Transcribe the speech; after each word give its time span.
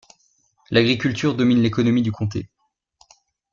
L'agriculture 0.71 1.35
domine 1.35 1.61
l'économie 1.61 2.01
du 2.01 2.11
comté. 2.11 2.49